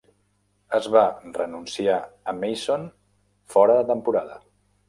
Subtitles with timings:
[0.77, 1.03] Es va
[1.35, 1.99] renunciar
[2.33, 2.89] a Mason
[3.57, 4.43] fora de temporada.